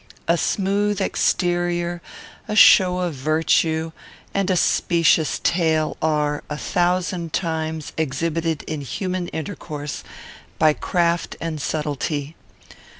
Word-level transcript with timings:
A 0.27 0.35
smooth 0.35 0.99
exterior, 0.99 2.01
a 2.47 2.55
show 2.55 2.97
of 3.01 3.13
virtue, 3.13 3.91
and 4.33 4.49
a 4.49 4.55
specious 4.57 5.39
tale, 5.43 5.95
are, 6.01 6.43
a 6.49 6.57
thousand 6.57 7.33
times, 7.33 7.91
exhibited 7.99 8.63
in 8.63 8.81
human 8.81 9.27
intercourse 9.27 10.03
by 10.57 10.73
craft 10.73 11.35
and 11.39 11.61
subtlety. 11.61 12.35